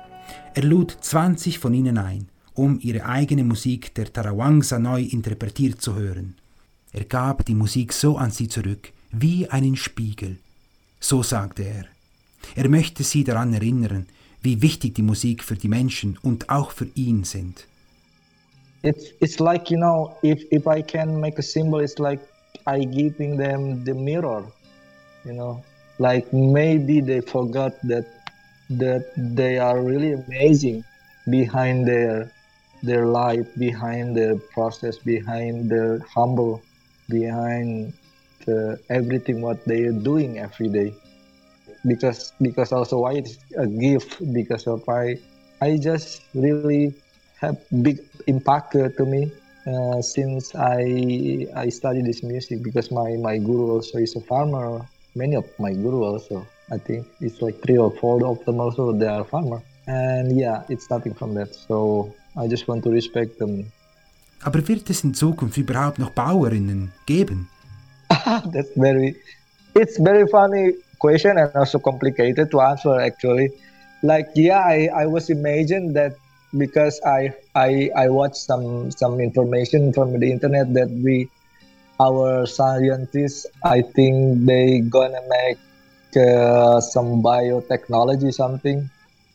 Er 0.55 0.65
lud 0.65 0.91
20 0.91 1.59
von 1.59 1.73
ihnen 1.73 1.99
ein, 1.99 2.27
um 2.55 2.79
ihre 2.83 3.07
eigene 3.07 3.45
Musik 3.45 3.95
der 3.95 4.13
Tarawangsa 4.13 4.79
neu 4.79 5.03
interpretiert 5.03 5.81
zu 5.81 5.95
hören. 5.95 6.35
Er 6.93 7.05
gab 7.05 7.45
die 7.45 7.55
Musik 7.55 7.93
so 7.93 8.17
an 8.17 8.31
sie 8.31 8.49
zurück, 8.49 8.93
wie 9.13 9.49
einen 9.49 9.77
Spiegel. 9.77 10.37
So 10.99 11.23
sagte 11.23 11.63
er. 11.63 11.85
Er 12.57 12.69
möchte 12.69 13.05
sie 13.05 13.25
daran 13.25 13.53
erinnern, 13.53 14.07
wie 14.43 14.63
wichtig 14.63 14.95
die 14.95 15.03
Musik 15.03 15.45
für 15.45 15.57
die 15.57 15.69
Menschen 15.69 16.19
und 16.23 16.49
auch 16.49 16.71
für 16.73 16.89
ihn 16.95 17.25
sind. 17.25 17.67
it's 18.83 19.13
it's 19.21 19.41
like 19.41 19.71
you 19.71 19.77
know 19.77 20.17
if 20.23 20.43
if 20.51 20.67
i 20.67 20.81
can 20.81 21.21
make 21.21 21.39
a 21.39 21.43
symbol 21.43 21.81
it's 21.81 21.99
like 21.99 22.21
i 22.67 22.85
giving 22.85 23.37
them 23.37 23.85
the 23.85 23.93
mirror 23.93 24.45
you 25.25 25.33
know 25.33 25.63
like 25.99 26.33
maybe 26.33 27.01
they 27.01 27.21
forgot 27.21 27.73
that 27.83 28.07
that 28.71 29.13
they 29.17 29.59
are 29.59 29.83
really 29.83 30.13
amazing 30.13 30.83
behind 31.29 31.87
their 31.87 32.31
their 32.83 33.05
life 33.05 33.47
behind 33.59 34.17
the 34.17 34.41
process 34.55 34.97
behind 34.97 35.69
their 35.69 35.99
humble 36.15 36.63
behind 37.11 37.93
the, 38.47 38.79
everything 38.89 39.43
what 39.43 39.59
they 39.67 39.83
are 39.85 40.01
doing 40.01 40.39
every 40.39 40.69
day 40.69 40.95
because 41.87 42.33
because 42.41 42.73
also 42.73 43.01
why 43.01 43.13
it's 43.15 43.39
a 43.59 43.67
gift 43.67 44.21
because 44.33 44.67
of 44.67 44.87
i 44.89 45.17
i 45.61 45.77
just 45.77 46.23
really 46.35 46.95
have 47.41 47.57
big 47.83 47.99
impact 48.27 48.77
uh, 48.77 48.89
to 48.97 49.05
me 49.05 49.33
uh, 49.67 50.01
since 50.01 50.55
I 50.55 51.47
I 51.55 51.69
study 51.69 52.03
this 52.03 52.23
music 52.23 52.63
because 52.63 52.91
my 52.91 53.17
my 53.17 53.39
guru 53.39 53.77
also 53.77 53.99
is 53.99 54.17
a 54.17 54.21
farmer. 54.21 54.81
Many 55.15 55.37
of 55.37 55.47
my 55.59 55.73
guru 55.73 56.05
also 56.05 56.47
I 56.71 56.79
think 56.79 57.07
it's 57.21 57.43
like 57.43 57.61
three 57.63 57.79
or 57.79 57.91
four 57.91 58.25
of 58.27 58.45
them 58.45 58.61
also 58.61 58.93
they 58.93 59.07
are 59.07 59.25
farmer. 59.25 59.61
And 59.87 60.39
yeah, 60.39 60.63
it's 60.69 60.85
starting 60.85 61.15
from 61.15 61.35
that. 61.35 61.55
So 61.55 62.15
I 62.37 62.47
just 62.47 62.69
want 62.69 62.85
to 62.85 62.91
respect 62.91 63.39
them. 63.39 63.73
Aber 64.43 64.67
wird 64.67 64.89
es 64.89 65.05
in 65.05 65.15
Zukunft 65.15 65.57
überhaupt 65.59 65.99
noch 65.99 66.11
Bauerinnen 66.11 66.93
geben? 67.07 67.49
That's 68.09 68.71
very 68.75 69.17
it's 69.75 69.99
very 69.99 70.27
funny 70.27 70.75
question 70.99 71.39
and 71.39 71.55
also 71.55 71.79
complicated 71.79 72.51
to 72.51 72.61
answer 72.61 72.99
actually. 73.01 73.53
Like 74.03 74.29
yeah, 74.35 74.65
I, 74.65 74.89
I 74.95 75.07
was 75.07 75.29
imagine 75.31 75.93
that 75.95 76.17
because 76.57 77.01
I 77.05 77.33
I 77.55 77.91
I 77.95 78.09
watched 78.09 78.43
some 78.43 78.91
some 78.91 79.21
information 79.21 79.93
from 79.93 80.19
the 80.19 80.31
internet 80.31 80.73
that 80.75 80.91
we 80.91 81.29
our 82.01 82.47
scientists 82.47 83.47
I 83.63 83.83
think 83.83 84.47
they 84.47 84.81
gonna 84.81 85.21
make 85.29 85.61
uh, 86.17 86.81
some 86.81 87.23
biotechnology 87.23 88.33
something 88.33 88.89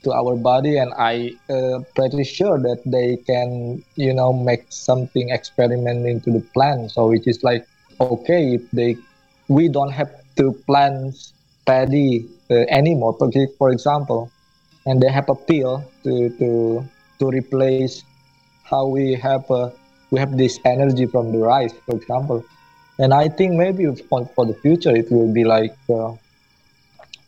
to 0.06 0.14
our 0.14 0.36
body 0.36 0.78
and 0.78 0.94
I 0.98 1.36
uh, 1.50 1.80
pretty 1.96 2.24
sure 2.24 2.58
that 2.60 2.80
they 2.86 3.18
can 3.18 3.84
you 3.96 4.14
know 4.14 4.32
make 4.32 4.66
something 4.70 5.30
experiment 5.30 6.06
into 6.06 6.32
the 6.32 6.44
plant 6.54 6.92
so 6.92 7.10
which 7.10 7.28
is 7.28 7.44
like 7.44 7.68
okay 8.00 8.56
if 8.56 8.64
they 8.72 8.96
we 9.48 9.68
don't 9.68 9.92
have 9.92 10.12
to 10.38 10.54
plant 10.66 11.16
paddy 11.66 12.26
uh, 12.50 12.66
anymore. 12.70 13.18
For 13.58 13.72
example 13.72 14.32
and 14.86 15.02
they 15.02 15.10
have 15.10 15.30
a 15.30 15.36
pill 15.36 15.84
to 16.04 16.30
to 16.40 16.50
to 17.20 17.26
replace 17.30 18.04
how 18.64 18.86
we 18.86 19.14
have 19.16 19.50
uh, 19.50 19.70
we 20.12 20.20
have 20.20 20.38
this 20.38 20.60
energy 20.66 21.06
from 21.06 21.32
the 21.32 21.40
rice 21.40 21.74
for 21.86 21.96
example. 21.96 22.46
And 22.98 23.14
i 23.14 23.28
think 23.28 23.56
maybe 23.60 23.84
for, 24.10 24.26
for 24.36 24.46
the 24.46 24.54
future 24.64 24.96
it 24.96 25.12
will 25.12 25.32
be 25.34 25.44
like 25.44 25.76
uh, 25.90 26.14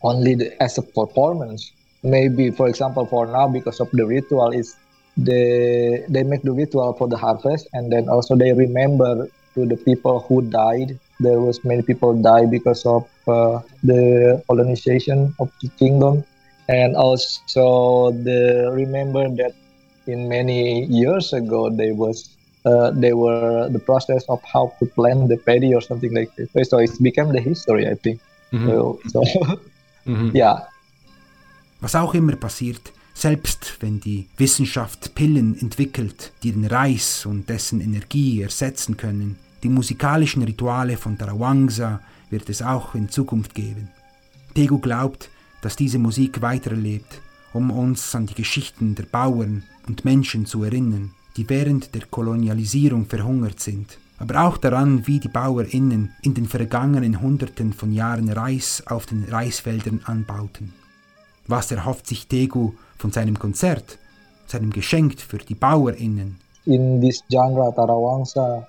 only 0.02 0.34
the, 0.34 0.62
as 0.62 0.78
a 0.78 0.82
performance 0.82 1.72
maybe 2.02 2.50
for 2.50 2.68
example 2.68 3.06
for 3.06 3.26
now 3.26 3.48
because 3.48 3.80
of 3.80 3.90
the 3.92 4.06
ritual 4.06 4.50
is 4.50 4.76
they 5.16 6.04
they 6.08 6.22
make 6.22 6.42
the 6.42 6.52
ritual 6.52 6.92
for 6.94 7.08
the 7.08 7.16
harvest 7.16 7.68
and 7.72 7.92
then 7.92 8.08
also 8.08 8.36
they 8.36 8.52
remember 8.52 9.28
to 9.54 9.66
the 9.66 9.76
people 9.76 10.20
who 10.28 10.42
died. 10.42 10.98
There 11.20 11.40
was 11.40 11.64
many 11.64 11.82
people 11.82 12.14
die 12.14 12.46
because 12.46 12.86
of 12.86 13.02
uh, 13.26 13.60
the 13.82 14.42
colonization 14.46 15.34
of 15.40 15.50
the 15.60 15.68
kingdom. 15.78 16.24
And 16.68 16.94
also 16.96 18.12
the 18.12 18.70
remember 18.72 19.28
that 19.40 19.52
in 20.06 20.28
many 20.28 20.84
years 20.86 21.32
ago 21.32 21.70
there 21.70 21.94
was 21.94 22.36
uh, 22.64 22.90
they 22.92 23.14
were 23.14 23.68
the 23.70 23.78
process 23.78 24.24
of 24.28 24.40
how 24.44 24.74
to 24.78 24.86
plant 24.86 25.28
the 25.28 25.38
paddy 25.38 25.74
or 25.74 25.80
something 25.80 26.14
like 26.14 26.30
this. 26.36 26.68
So 26.68 26.78
it 26.78 26.90
became 27.02 27.32
the 27.32 27.40
history 27.40 27.88
i 27.88 27.94
think. 27.94 28.20
So, 28.64 28.98
so 29.08 29.22
yeah 30.32 30.60
Was 31.80 31.94
auch 31.94 32.14
immer 32.14 32.36
passiert, 32.36 32.92
selbst 33.14 33.76
wenn 33.80 34.00
die 34.00 34.26
Wissenschaft 34.36 35.14
Pillen 35.14 35.58
entwickelt, 35.60 36.32
die 36.42 36.52
den 36.52 36.66
Reis 36.66 37.26
und 37.26 37.48
dessen 37.48 37.80
Energie 37.80 38.42
ersetzen 38.42 38.96
können, 38.96 39.36
die 39.62 39.68
musikalischen 39.68 40.42
Rituale 40.42 40.96
von 40.96 41.18
Tarawangsa 41.18 42.00
wird 42.30 42.48
es 42.48 42.62
auch 42.62 42.94
in 42.94 43.08
Zukunft 43.08 43.54
geben. 43.54 43.88
Tegu 44.54 44.78
glaubt, 44.78 45.30
dass 45.62 45.76
diese 45.76 45.98
Musik 45.98 46.42
weiterlebt, 46.42 47.20
um 47.52 47.70
uns 47.70 48.14
an 48.14 48.26
die 48.26 48.34
Geschichten 48.34 48.94
der 48.94 49.04
Bauern 49.04 49.64
und 49.86 50.04
Menschen 50.04 50.46
zu 50.46 50.62
erinnern, 50.62 51.12
die 51.36 51.48
während 51.48 51.94
der 51.94 52.06
Kolonialisierung 52.06 53.06
verhungert 53.06 53.60
sind, 53.60 53.98
aber 54.18 54.42
auch 54.42 54.58
daran, 54.58 55.06
wie 55.06 55.20
die 55.20 55.28
BauerInnen 55.28 56.12
in 56.22 56.34
den 56.34 56.46
vergangenen 56.46 57.20
Hunderten 57.20 57.72
von 57.72 57.92
Jahren 57.92 58.28
Reis 58.28 58.82
auf 58.86 59.06
den 59.06 59.24
Reisfeldern 59.24 60.00
anbauten. 60.04 60.72
Was 61.48 61.72
erhofft 61.72 62.06
sich 62.06 62.28
Tegu 62.28 62.72
von 62.98 63.10
seinem 63.10 63.38
Konzert, 63.38 63.98
seinem 64.46 64.70
Geschenk 64.70 65.18
für 65.20 65.38
die 65.38 65.54
BauerInnen? 65.54 66.38
in 66.68 67.00
this 67.00 67.22
genre 67.30 67.72
Tarawangsa, 67.72 68.66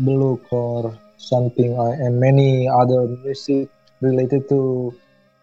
Beluk 0.00 0.40
or 0.50 0.98
something 1.18 1.78
uh, 1.78 1.92
and 1.92 2.18
many 2.18 2.68
other 2.68 3.06
music 3.22 3.68
related 4.00 4.48
to 4.48 4.92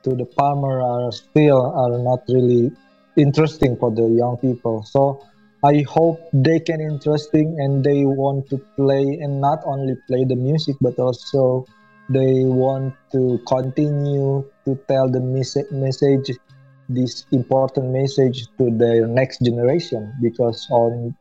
to 0.03 0.15
the 0.15 0.25
farmer 0.35 0.81
are 0.81 1.11
still 1.11 1.71
are 1.77 1.99
not 1.99 2.21
really 2.27 2.71
interesting 3.15 3.77
for 3.77 3.91
the 3.91 4.07
young 4.09 4.37
people. 4.37 4.83
So 4.83 5.23
I 5.63 5.83
hope 5.87 6.19
they 6.33 6.59
can 6.59 6.81
interesting 6.81 7.59
and 7.59 7.83
they 7.83 8.05
want 8.05 8.49
to 8.49 8.57
play 8.75 9.19
and 9.21 9.39
not 9.39 9.59
only 9.65 9.95
play 10.07 10.25
the 10.25 10.35
music 10.35 10.77
but 10.81 10.97
also 10.97 11.65
they 12.09 12.43
want 12.43 12.95
to 13.11 13.39
continue 13.45 14.43
to 14.65 14.79
tell 14.87 15.11
the 15.11 15.21
message 15.21 16.31
this 16.93 17.25
important 17.31 17.91
message 17.91 18.47
to 18.57 18.69
their 18.77 19.07
next 19.07 19.39
generation 19.41 20.13
because 20.21 20.67
on 20.71 21.15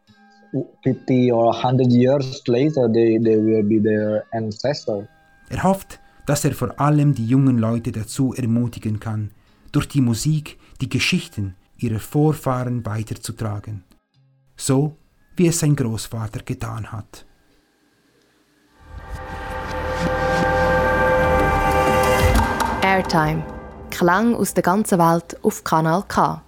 50 0.82 1.32
or 1.32 1.46
100 1.46 1.92
years 1.92 2.42
later 2.48 2.88
they, 2.88 3.18
they 3.18 3.36
will 3.36 3.62
be 3.62 3.78
their 3.78 4.24
ancestor 4.32 5.08
Er 5.50 5.62
hofft, 5.62 5.98
dass 6.26 6.44
er 6.44 6.52
vor 6.52 6.78
allem 6.78 7.14
die 7.14 7.26
jungen 7.26 7.58
Leute 7.58 7.90
dazu 7.90 8.34
ermutigen 8.34 9.00
kann, 9.00 9.30
durch 9.72 9.88
die 9.88 10.02
Musik 10.02 10.58
die 10.80 10.88
Geschichten 10.88 11.56
ihrer 11.78 12.00
Vorfahren 12.00 12.84
weiterzutragen. 12.84 13.84
So 14.56 14.96
wie 15.36 15.46
es 15.46 15.60
sein 15.60 15.76
Großvater 15.76 16.40
getan 16.42 16.92
hat. 16.92 17.24
Airtime. 22.82 23.57
Klang 23.98 24.36
aus 24.36 24.54
der 24.54 24.62
ganzen 24.62 25.00
Welt 25.00 25.36
auf 25.42 25.64
Kanal 25.64 26.04
K. 26.06 26.40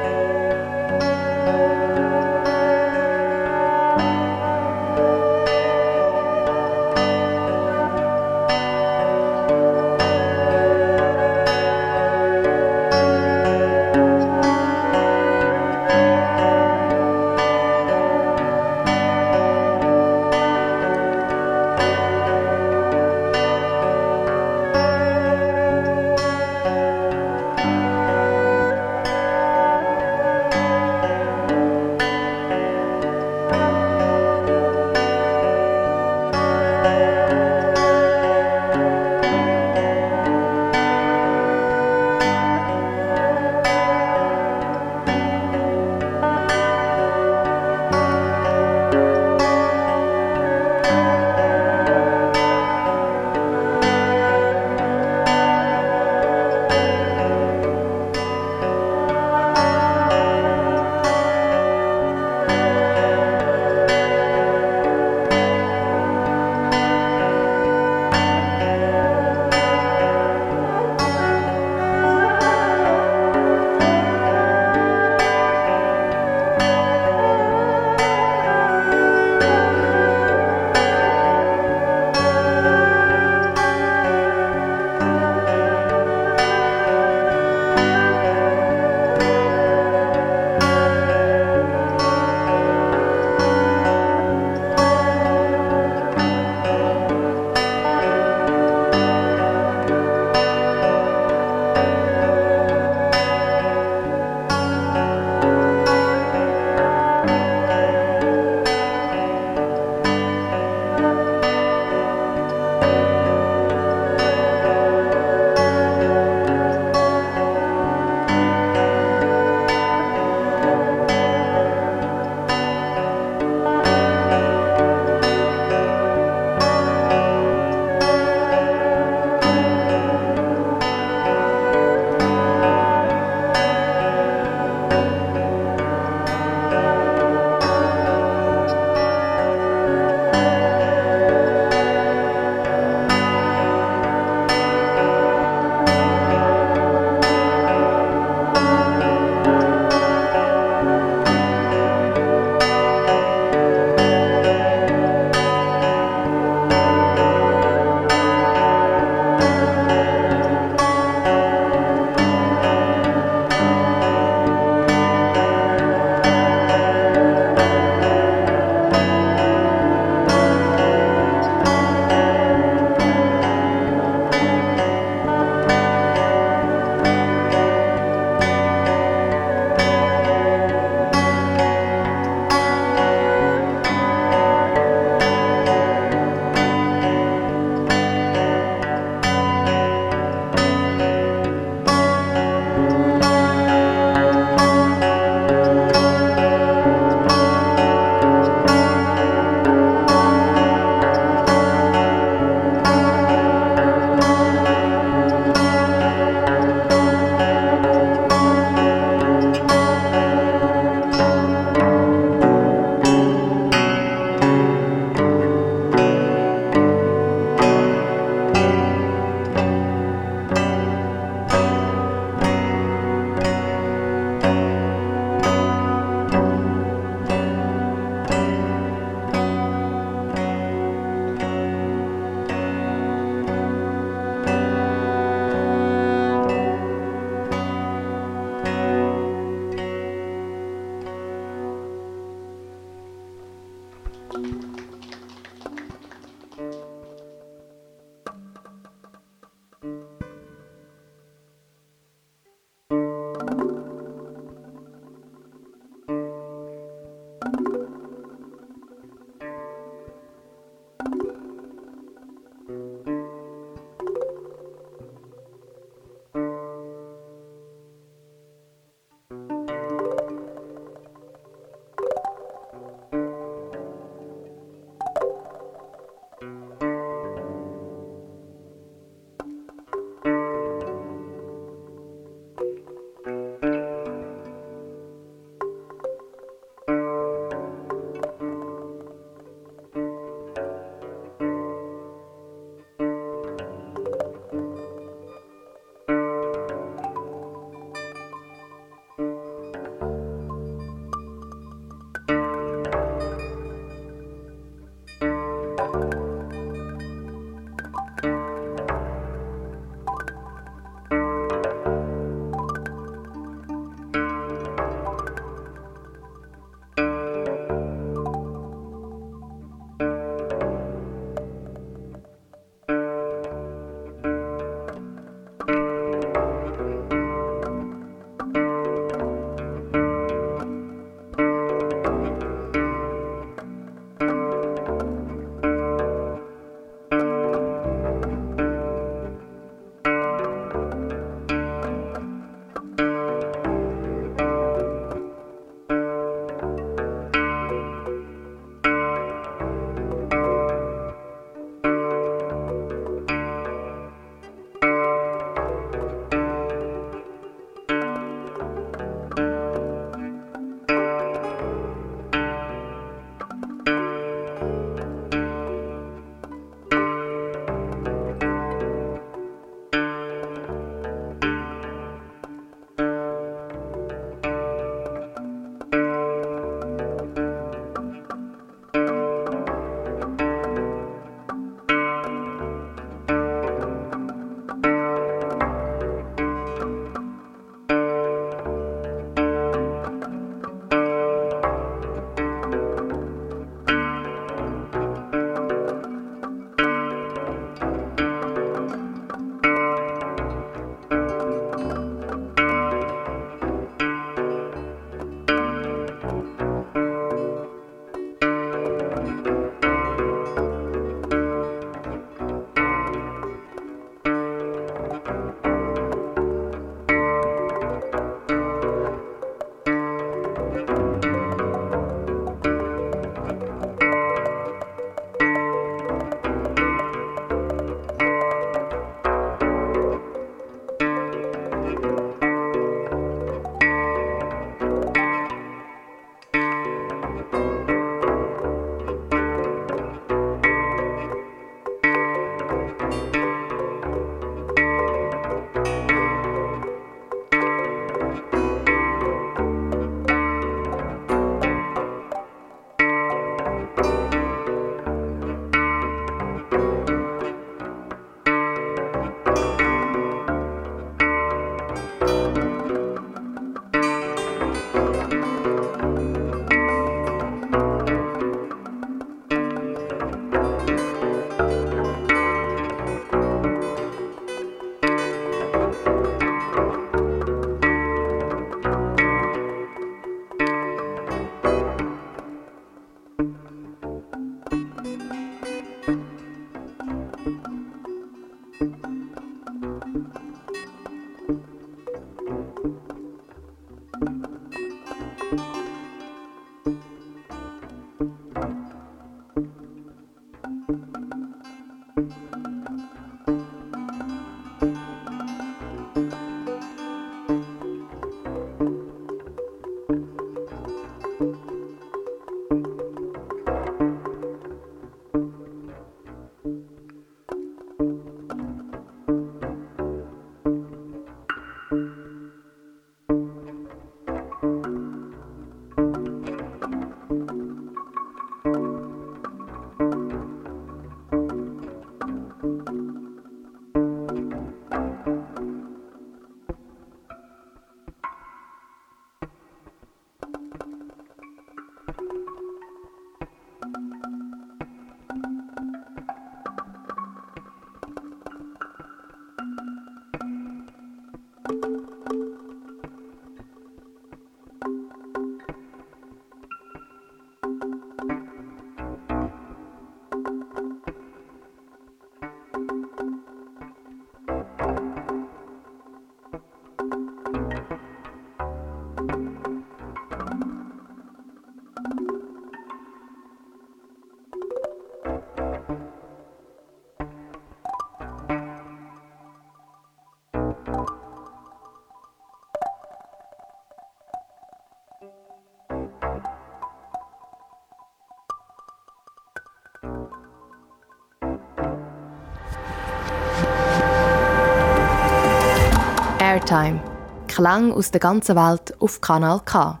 Airtime. 596.40 597.00
Klang 597.46 597.92
aus 597.92 598.10
der 598.10 598.20
ganzen 598.20 598.56
Welt 598.56 598.94
auf 599.00 599.20
Kanal 599.20 599.60
K. 599.64 600.00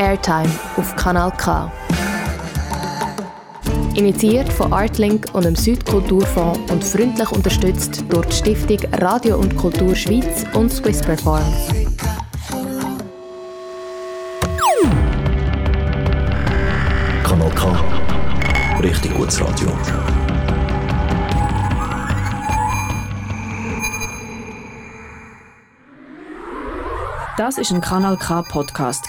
Airtime 0.00 0.48
auf 0.78 0.96
Kanal 0.96 1.30
K. 1.32 1.70
Initiiert 3.94 4.50
von 4.50 4.72
Artlink 4.72 5.26
und 5.34 5.44
dem 5.44 5.54
Südkulturfonds 5.54 6.72
und 6.72 6.82
freundlich 6.82 7.30
unterstützt 7.30 8.02
durch 8.08 8.26
die 8.28 8.56
Stiftung 8.56 8.78
Radio 8.94 9.36
und 9.36 9.54
Kultur 9.58 9.94
Schweiz 9.94 10.46
und 10.54 10.72
Swiss 10.72 11.02
Perform. 11.02 11.44
Kanal 17.22 17.50
K. 17.50 18.80
Richtig 18.82 19.14
gutes 19.14 19.38
Radio. 19.38 19.70
Das 27.40 27.56
ist 27.56 27.70
ein 27.70 27.80
Kanal 27.80 28.18
K 28.18 28.42
Podcast 28.42 29.08